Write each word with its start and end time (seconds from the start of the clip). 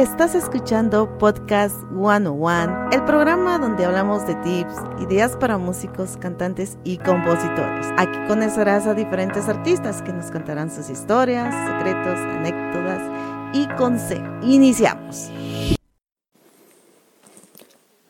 Estás 0.00 0.34
escuchando 0.34 1.18
Podcast 1.18 1.76
101, 1.90 2.88
el 2.90 3.04
programa 3.04 3.58
donde 3.58 3.84
hablamos 3.84 4.26
de 4.26 4.34
tips, 4.36 4.74
ideas 5.02 5.36
para 5.36 5.58
músicos, 5.58 6.16
cantantes 6.16 6.78
y 6.84 6.96
compositores. 6.96 7.86
Aquí 7.98 8.18
conocerás 8.26 8.86
a 8.86 8.94
diferentes 8.94 9.46
artistas 9.46 10.00
que 10.00 10.14
nos 10.14 10.30
contarán 10.30 10.70
sus 10.70 10.88
historias, 10.88 11.54
secretos, 11.66 12.18
anécdotas 12.18 13.02
y 13.52 13.68
consejos. 13.76 14.26
Iniciamos. 14.42 15.30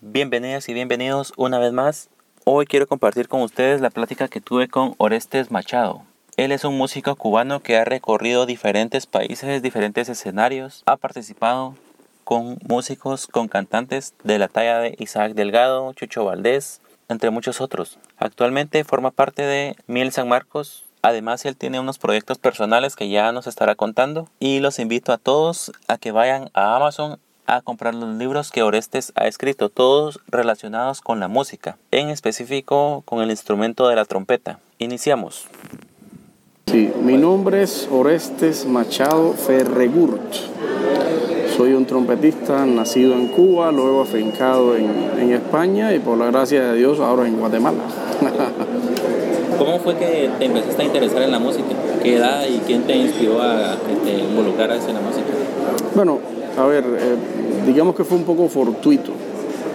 Bienvenidas 0.00 0.68
y 0.68 0.74
bienvenidos 0.74 1.32
una 1.36 1.58
vez 1.58 1.72
más. 1.72 2.10
Hoy 2.44 2.66
quiero 2.66 2.86
compartir 2.86 3.26
con 3.26 3.42
ustedes 3.42 3.80
la 3.80 3.90
plática 3.90 4.28
que 4.28 4.40
tuve 4.40 4.68
con 4.68 4.94
Orestes 4.98 5.50
Machado. 5.50 6.04
Él 6.38 6.50
es 6.50 6.64
un 6.64 6.78
músico 6.78 7.14
cubano 7.14 7.60
que 7.60 7.76
ha 7.76 7.84
recorrido 7.84 8.46
diferentes 8.46 9.04
países, 9.04 9.60
diferentes 9.60 10.08
escenarios, 10.08 10.82
ha 10.86 10.96
participado 10.96 11.76
con 12.24 12.56
músicos, 12.66 13.26
con 13.26 13.48
cantantes 13.48 14.14
de 14.24 14.38
la 14.38 14.48
talla 14.48 14.78
de 14.78 14.96
Isaac 14.98 15.34
Delgado, 15.34 15.92
Chucho 15.92 16.24
Valdés, 16.24 16.80
entre 17.10 17.28
muchos 17.28 17.60
otros. 17.60 17.98
Actualmente 18.16 18.82
forma 18.84 19.10
parte 19.10 19.42
de 19.42 19.76
Miel 19.86 20.10
San 20.10 20.26
Marcos. 20.26 20.84
Además, 21.02 21.44
él 21.44 21.54
tiene 21.54 21.80
unos 21.80 21.98
proyectos 21.98 22.38
personales 22.38 22.96
que 22.96 23.10
ya 23.10 23.30
nos 23.32 23.46
estará 23.46 23.74
contando. 23.74 24.26
Y 24.40 24.60
los 24.60 24.78
invito 24.78 25.12
a 25.12 25.18
todos 25.18 25.70
a 25.86 25.98
que 25.98 26.12
vayan 26.12 26.48
a 26.54 26.74
Amazon 26.74 27.18
a 27.44 27.60
comprar 27.60 27.94
los 27.94 28.08
libros 28.16 28.50
que 28.50 28.62
Orestes 28.62 29.12
ha 29.16 29.26
escrito, 29.26 29.68
todos 29.68 30.20
relacionados 30.28 31.02
con 31.02 31.20
la 31.20 31.28
música, 31.28 31.76
en 31.90 32.08
específico 32.08 33.02
con 33.04 33.20
el 33.20 33.30
instrumento 33.30 33.88
de 33.88 33.96
la 33.96 34.06
trompeta. 34.06 34.60
Iniciamos. 34.78 35.48
Sí, 36.72 36.90
mi 37.04 37.18
nombre 37.18 37.62
es 37.62 37.86
Orestes 37.92 38.64
Machado 38.64 39.34
Ferregurt. 39.34 40.22
Soy 41.54 41.74
un 41.74 41.84
trompetista 41.84 42.64
nacido 42.64 43.12
en 43.12 43.28
Cuba, 43.28 43.70
luego 43.70 44.00
afincado 44.00 44.74
en, 44.74 44.90
en 45.20 45.32
España 45.34 45.94
y 45.94 45.98
por 45.98 46.16
la 46.16 46.30
gracia 46.30 46.64
de 46.64 46.78
Dios 46.78 46.98
ahora 46.98 47.28
en 47.28 47.38
Guatemala. 47.38 47.76
¿Cómo 49.58 49.80
fue 49.80 49.96
que 49.96 50.30
te 50.38 50.46
empezaste 50.46 50.80
a 50.80 50.84
interesar 50.86 51.20
en 51.20 51.32
la 51.32 51.38
música? 51.38 51.68
¿Qué 52.02 52.16
edad 52.16 52.46
y 52.48 52.56
quién 52.60 52.84
te 52.84 52.96
inspiró 52.96 53.42
a 53.42 53.76
que 53.86 54.10
te 54.10 54.18
involucraras 54.20 54.88
en 54.88 54.94
la 54.94 55.00
música? 55.02 55.28
Bueno, 55.94 56.20
a 56.56 56.64
ver, 56.64 56.84
eh, 56.84 57.16
digamos 57.66 57.94
que 57.94 58.04
fue 58.04 58.16
un 58.16 58.24
poco 58.24 58.48
fortuito. 58.48 59.12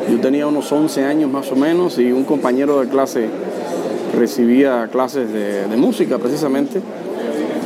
Yo 0.09 0.20
tenía 0.20 0.48
unos 0.48 0.72
11 0.72 1.04
años 1.04 1.30
más 1.30 1.52
o 1.52 1.56
menos 1.56 2.00
y 2.00 2.11
un 2.11 2.23
compañero 2.23 2.80
de 2.82 2.88
clase 2.88 3.30
recibía 4.16 4.88
clases 4.92 5.32
de, 5.32 5.76
música 5.78 6.18
precisamente 6.18 6.82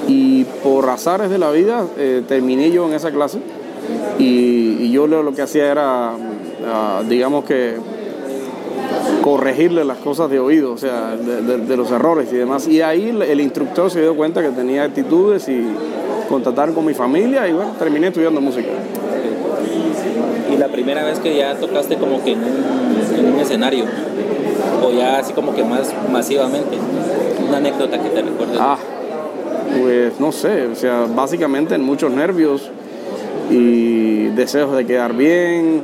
y 0.08 0.44
por 0.64 0.90
azares 0.90 1.30
de 1.30 1.38
la 1.38 1.52
vida 1.52 1.86
eh, 1.98 2.24
terminé 2.28 2.72
yo 2.72 2.88
en 2.88 2.94
esa 2.94 3.12
clase 3.12 3.40
y, 4.20 4.92
yo 4.92 5.08
lo, 5.08 5.34
que 5.34 5.42
hacía 5.42 5.72
era, 5.72 6.12
ah, 6.66 7.02
digamos 7.08 7.46
que, 7.46 7.76
corregirle 9.22 9.86
las 9.86 9.98
cosas 9.98 10.30
de 10.30 10.40
oído, 10.40 10.74
o 10.74 10.78
sea, 10.78 11.16
de, 11.16 11.78
los 11.78 11.92
errores 11.92 12.32
y 12.32 12.36
demás. 12.36 12.68
Y 12.68 12.82
ahí 12.82 13.10
el, 13.10 13.40
instructor 13.40 13.90
se 13.90 14.02
dio 14.02 14.16
cuenta 14.16 14.42
que 14.42 14.50
tenía 14.50 14.84
actitudes 14.84 15.48
y 15.48 15.64
contactar 16.28 16.74
con 16.74 16.86
mi 16.86 16.94
familia 16.94 17.48
y 17.48 17.54
bueno, 17.54 17.72
terminé 17.78 18.08
estudiando 18.08 18.42
música. 18.42 18.70
¿Y 20.52 20.58
la 20.58 20.68
primera 20.68 21.04
vez 21.04 21.20
que 21.20 21.36
ya 21.36 21.56
tocaste 21.56 21.96
como 21.98 22.24
que 22.24 22.36
escenario? 23.40 23.86
o 24.84 24.92
ya 24.92 25.18
así 25.20 25.34
como 25.34 25.54
que 25.54 25.64
más 25.64 25.94
masivamente? 26.12 26.78
Una 27.48 27.58
anécdota 27.58 28.02
que 28.02 28.10
te 28.10 28.22
recuerdes. 28.22 28.58
Ah, 28.60 28.78
pues 29.80 30.20
no 30.20 30.32
sé, 30.32 30.68
o 30.68 30.76
sea, 30.76 31.06
básicamente 31.14 31.76
en 31.76 31.84
muchos 31.84 32.12
nervios 32.12 32.70
y 33.50 34.28
deseos 34.28 34.76
de 34.76 34.86
quedar 34.86 35.14
bien, 35.14 35.84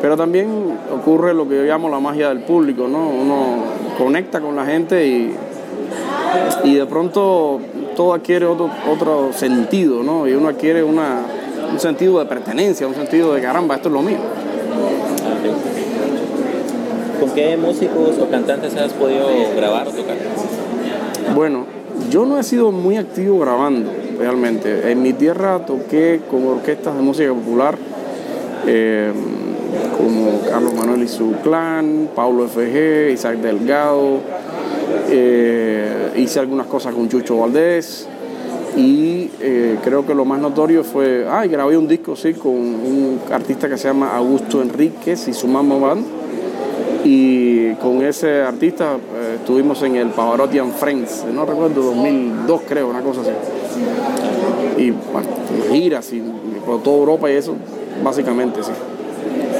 pero 0.00 0.16
también 0.16 0.48
ocurre 0.92 1.34
lo 1.34 1.48
que 1.48 1.56
yo 1.56 1.62
llamo 1.62 1.88
la 1.88 2.00
magia 2.00 2.28
del 2.28 2.40
público, 2.40 2.88
¿no? 2.88 3.08
Uno 3.08 3.64
conecta 3.98 4.40
con 4.40 4.56
la 4.56 4.64
gente 4.64 5.06
y, 5.06 5.34
y 6.64 6.74
de 6.74 6.86
pronto 6.86 7.60
todo 7.96 8.14
adquiere 8.14 8.46
otro, 8.46 8.70
otro 8.90 9.30
sentido, 9.32 10.02
¿no? 10.02 10.26
Y 10.26 10.32
uno 10.32 10.48
adquiere 10.48 10.82
una, 10.82 11.20
un 11.70 11.78
sentido 11.78 12.18
de 12.18 12.26
pertenencia, 12.26 12.86
un 12.86 12.94
sentido 12.94 13.34
de 13.34 13.40
caramba, 13.40 13.76
esto 13.76 13.88
es 13.88 13.94
lo 13.94 14.02
mío. 14.02 14.18
¿Con 17.24 17.32
qué 17.34 17.56
músicos 17.56 18.18
o 18.18 18.28
cantantes 18.28 18.76
has 18.76 18.92
podido 18.92 19.26
grabar 19.56 19.88
o 19.88 19.90
tocar? 19.92 20.14
Bueno, 21.34 21.64
yo 22.10 22.26
no 22.26 22.38
he 22.38 22.42
sido 22.42 22.70
muy 22.70 22.98
activo 22.98 23.38
grabando, 23.38 23.90
realmente. 24.18 24.92
En 24.92 25.00
mi 25.00 25.14
tierra 25.14 25.64
toqué 25.64 26.20
con 26.30 26.46
orquestas 26.46 26.94
de 26.94 27.00
música 27.00 27.32
popular, 27.32 27.78
eh, 28.66 29.10
como 29.96 30.42
Carlos 30.50 30.74
Manuel 30.74 31.02
y 31.02 31.08
su 31.08 31.32
clan, 31.42 32.10
Paulo 32.14 32.46
FG, 32.46 33.12
Isaac 33.14 33.38
Delgado. 33.38 34.20
Eh, 35.08 36.12
hice 36.18 36.40
algunas 36.40 36.66
cosas 36.66 36.94
con 36.94 37.08
Chucho 37.08 37.38
Valdés 37.38 38.06
y 38.76 39.30
eh, 39.40 39.78
creo 39.82 40.04
que 40.04 40.14
lo 40.14 40.26
más 40.26 40.40
notorio 40.40 40.84
fue, 40.84 41.26
ah, 41.26 41.46
grabé 41.46 41.78
un 41.78 41.88
disco, 41.88 42.16
sí, 42.16 42.34
con 42.34 42.52
un 42.52 43.18
artista 43.32 43.66
que 43.66 43.78
se 43.78 43.88
llama 43.88 44.14
Augusto 44.14 44.60
Enríquez 44.60 45.26
y 45.28 45.32
su 45.32 45.48
mamá 45.48 45.76
band 45.76 46.23
y 47.04 47.74
con 47.74 48.02
ese 48.02 48.42
artista 48.42 48.94
eh, 48.94 49.36
estuvimos 49.36 49.82
en 49.82 49.96
el 49.96 50.08
Pavarotti 50.08 50.58
and 50.58 50.72
Friends, 50.72 51.24
no 51.32 51.44
recuerdo, 51.44 51.82
2002 51.82 52.62
creo, 52.66 52.88
una 52.88 53.02
cosa 53.02 53.20
así. 53.20 53.30
Y 54.78 54.90
bueno, 54.90 55.28
giras 55.70 56.12
y, 56.12 56.22
por 56.64 56.82
toda 56.82 56.96
Europa 56.96 57.30
y 57.30 57.34
eso, 57.34 57.54
básicamente 58.02 58.62
sí. 58.62 58.72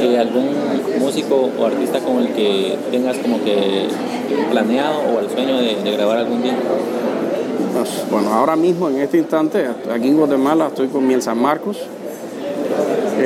¿Y 0.02 0.16
algún 0.16 0.50
músico 0.98 1.50
o 1.58 1.66
artista 1.66 2.00
con 2.00 2.18
el 2.18 2.28
que 2.28 2.76
tengas 2.90 3.18
como 3.18 3.42
que 3.44 3.88
planeado 4.50 5.00
o 5.14 5.20
el 5.20 5.30
sueño 5.30 5.58
de, 5.58 5.92
grabar 5.92 6.18
algún 6.18 6.42
día? 6.42 6.56
Pues, 7.74 8.04
bueno, 8.10 8.32
ahora 8.32 8.56
mismo, 8.56 8.88
en 8.88 9.00
este 9.00 9.18
instante, 9.18 9.66
aquí 9.92 10.08
en 10.08 10.16
Guatemala 10.16 10.68
estoy 10.68 10.88
con 10.88 11.06
Miel 11.06 11.22
San 11.22 11.40
Marcos, 11.40 11.78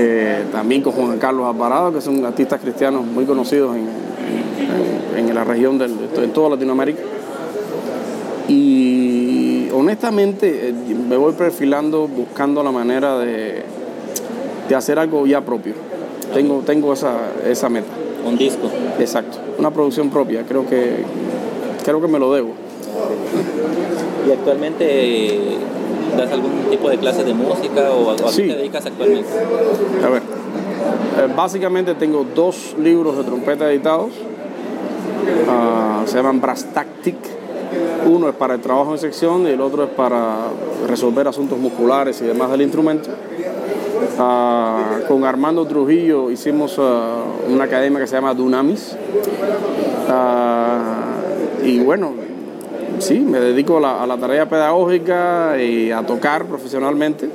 eh, 0.01 0.45
también 0.53 0.81
con 0.81 0.93
Juan 0.93 1.19
Carlos 1.19 1.45
Alvarado, 1.53 1.93
que 1.93 2.01
son 2.01 2.25
artistas 2.25 2.61
cristianos 2.61 3.05
muy 3.05 3.25
conocidos 3.25 3.77
en, 3.77 3.89
en, 5.17 5.35
la 5.35 5.43
región, 5.43 5.77
de, 5.77 5.87
en 5.87 6.33
toda 6.33 6.51
Latinoamérica. 6.51 7.01
Y 8.47 9.69
honestamente 9.75 10.69
eh, 10.69 10.73
me 10.73 11.17
voy 11.17 11.33
perfilando 11.33 12.07
buscando 12.07 12.63
la 12.63 12.71
manera 12.71 13.19
de, 13.19 13.65
de 14.69 14.75
hacer 14.77 15.01
algo 15.01 15.27
ya 15.27 15.41
propio. 15.41 15.75
Tengo, 16.33 16.61
tengo 16.61 16.93
esa, 16.93 17.17
esa 17.45 17.69
meta. 17.69 17.89
Un 18.25 18.39
disco. 18.39 18.71
Exacto, 19.01 19.39
una 19.59 19.73
producción 19.73 20.11
propia, 20.11 20.45
creo 20.47 20.65
que, 20.65 21.03
creo 21.85 22.01
que 22.01 22.07
me 22.07 22.21
lo 22.21 22.33
debo. 22.33 22.53
¿Y 24.29 24.31
actualmente 24.31 25.59
das 26.17 26.33
algún 26.33 26.71
tipo 26.71 26.89
de 26.89 26.99
clase 26.99 27.25
de 27.25 27.35
música 27.35 27.91
o 27.91 28.11
a, 28.11 28.17
qué 28.17 28.49
te 28.49 28.57
dedicas 28.57 28.87
actualmente? 28.87 29.29
A 30.05 30.09
ver, 30.09 30.23
eh, 30.23 31.33
básicamente 31.37 31.95
tengo 31.95 32.27
dos 32.35 32.75
libros 32.79 33.17
de 33.17 33.25
trompeta 33.25 33.71
editados 33.71 34.13
Ah, 35.49 36.03
se 36.07 36.17
llaman 36.17 36.41
Brass 36.41 36.67
Tactic. 36.73 37.17
Uno 38.07 38.29
es 38.29 38.35
para 38.35 38.55
el 38.55 38.61
trabajo 38.61 38.93
en 38.93 38.99
sección 38.99 39.47
y 39.47 39.51
el 39.51 39.61
otro 39.61 39.85
es 39.85 39.91
para 39.91 40.37
resolver 40.87 41.29
asuntos 41.29 41.59
musculares 41.59 42.21
y 42.23 42.25
demás 42.25 42.51
del 42.51 42.63
instrumento. 42.63 43.11
Ah, 44.19 45.01
con 45.07 45.25
Armando 45.25 45.67
Trujillo 45.67 46.31
hicimos 46.31 46.77
ah, 46.79 47.25
una 47.49 47.65
academia 47.65 48.01
que 48.01 48.07
se 48.07 48.17
llama 48.17 48.35
Dunamis. 48.35 48.97
y 51.65 51.81
bueno, 51.81 52.13
sí, 53.01 53.19
me 53.19 53.41
dedico 53.41 53.79
a 53.85 54.07
la, 54.07 54.17
tarea 54.17 54.49
pedagógica 54.49 55.61
y 55.61 55.91
a 55.91 56.03
tocar 56.03 56.47
profesionalmente. 56.47 57.29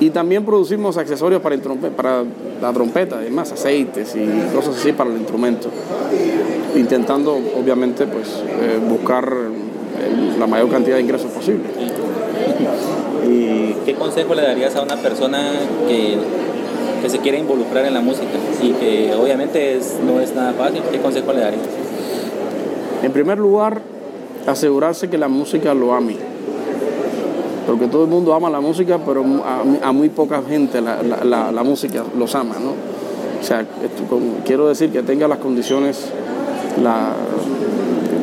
Y 0.00 0.10
también 0.10 0.46
producimos 0.46 0.96
accesorios 0.96 1.42
para, 1.42 1.56
la 1.56 2.72
trompeta, 2.72 3.16
además 3.16 3.52
aceites 3.52 4.16
y 4.16 4.54
cosas 4.54 4.76
así 4.76 4.92
para 4.92 5.10
el 5.10 5.16
instrumento 5.18 5.70
intentando 6.76 7.38
obviamente 7.58 8.06
pues 8.06 8.28
eh, 8.28 8.78
buscar 8.88 9.24
eh, 9.24 10.38
la 10.38 10.46
mayor 10.46 10.70
cantidad 10.70 10.96
de 10.96 11.02
ingresos 11.02 11.30
posible. 11.30 11.64
¿Y 13.28 13.74
qué 13.84 13.94
consejo 13.94 14.34
le 14.34 14.42
darías 14.42 14.74
a 14.76 14.82
una 14.82 14.96
persona 14.96 15.52
que, 15.88 16.16
que 17.02 17.10
se 17.10 17.18
quiere 17.18 17.38
involucrar 17.38 17.84
en 17.84 17.94
la 17.94 18.00
música 18.00 18.26
y 18.62 18.72
que 18.72 19.14
obviamente 19.14 19.76
es, 19.76 19.98
no 20.04 20.20
es 20.20 20.34
nada 20.34 20.52
fácil? 20.52 20.82
¿Qué 20.90 20.98
consejo 20.98 21.32
le 21.32 21.40
darías? 21.40 21.62
En 23.02 23.12
primer 23.12 23.38
lugar, 23.38 23.80
asegurarse 24.46 25.08
que 25.08 25.18
la 25.18 25.28
música 25.28 25.74
lo 25.74 25.94
ame. 25.94 26.16
Porque 27.66 27.86
todo 27.86 28.04
el 28.04 28.10
mundo 28.10 28.34
ama 28.34 28.50
la 28.50 28.60
música, 28.60 28.98
pero 29.04 29.24
a, 29.82 29.92
muy 29.92 30.08
poca 30.08 30.42
gente 30.42 30.80
la, 30.80 31.02
la, 31.02 31.62
música 31.62 32.04
los 32.18 32.34
ama, 32.34 32.56
¿no? 32.58 32.70
O 33.40 33.44
sea, 33.44 33.64
quiero 34.44 34.68
decir 34.68 34.90
que 34.90 35.02
tenga 35.02 35.28
las 35.28 35.38
condiciones 35.38 36.10
la, 36.82 37.14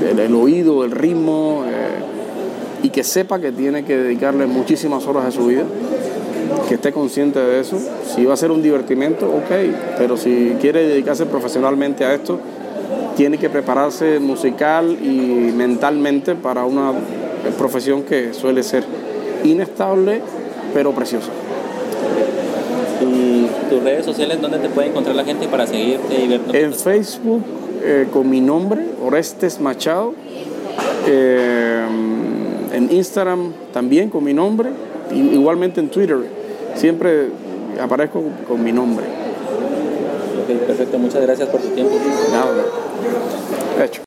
el, 0.10 0.36
oído, 0.36 0.84
el 0.84 0.92
ritmo, 0.92 1.64
eh, 1.66 2.84
y 2.84 2.90
que 2.90 3.04
sepa 3.04 3.40
que 3.40 3.52
tiene 3.52 3.84
que 3.84 3.98
dedicarle 3.98 4.46
muchísimas 4.46 5.06
horas 5.08 5.26
de 5.26 5.32
su 5.32 5.46
vida 5.46 5.64
que 6.68 6.76
esté 6.76 6.92
consciente 6.92 7.40
de 7.40 7.60
eso. 7.60 7.78
Si 8.16 8.26
va 8.26 8.34
a 8.34 8.38
ser 8.38 8.52
un 8.52 8.62
divertimento, 8.62 9.28
ok, 9.28 9.98
pero 9.98 10.18
si 10.18 10.56
quiere 10.60 10.88
dedicarse 10.88 11.26
profesionalmente 11.26 12.06
a 12.06 12.14
esto, 12.14 12.40
tiene 13.16 13.38
que 13.38 13.50
prepararse 13.50 14.20
musical 14.20 14.98
y 15.02 15.52
mentalmente 15.56 16.36
para 16.36 16.66
una 16.66 16.94
profesión 17.58 18.04
que 18.04 18.34
suele 18.34 18.64
ser 18.64 18.84
inestable, 19.44 20.22
pero 20.74 20.92
preciosa. 20.92 21.30
¿Y 23.02 23.48
tus 23.70 23.84
redes 23.84 24.06
sociales 24.06 24.42
dónde 24.42 24.60
te 24.60 24.70
puede 24.70 24.90
encontrar 24.90 25.16
la 25.16 25.24
gente 25.24 25.48
para 25.48 25.68
seguirte 25.68 26.24
y 26.24 26.28
ver? 26.28 26.42
En 26.54 26.74
Facebook 26.74 27.44
eh, 27.84 28.08
con 28.12 28.30
mi 28.30 28.42
nombre, 28.42 28.86
Orestes 29.04 29.60
Machado. 29.60 30.14
Eh, 31.08 31.86
en 32.74 32.92
Instagram 32.92 33.54
también 33.74 34.10
con 34.10 34.24
mi 34.24 34.34
nombre. 34.34 34.70
igualmente 35.14 35.80
en 35.80 35.90
Twitter. 35.90 36.18
Siempre 36.76 37.30
aparezco 37.82 38.24
con 38.48 38.64
mi 38.64 38.72
nombre. 38.72 39.06
Ok, 40.48 40.56
perfecto. 40.66 40.98
Muchas 40.98 41.22
gracias 41.22 41.50
por 41.50 41.60
tu 41.60 41.68
tiempo. 41.72 41.94
Nada, 42.32 42.64
hecho. 43.84 44.02